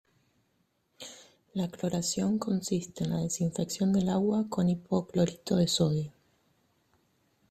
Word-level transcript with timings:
La 1.53 1.67
cloración 1.69 2.39
consiste 2.39 3.03
en 3.03 3.11
la 3.11 3.17
desinfección 3.17 3.93
del 3.93 4.09
agua 4.09 4.47
con 4.49 4.67
hipoclorito 4.67 5.57
de 5.57 5.67
sodio. 5.67 6.11